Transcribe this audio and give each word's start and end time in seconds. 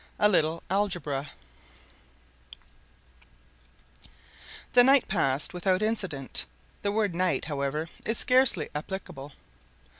A 0.17 0.27
LITTLE 0.27 0.63
ALGEBRA 0.71 1.29
The 4.73 4.83
night 4.83 5.07
passed 5.07 5.53
without 5.53 5.83
incident. 5.83 6.47
The 6.81 6.91
word 6.91 7.13
"night," 7.13 7.45
however, 7.45 7.87
is 8.03 8.17
scarcely 8.17 8.69
applicable. 8.73 9.33